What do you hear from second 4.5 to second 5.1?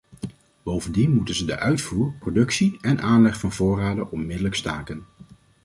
staken.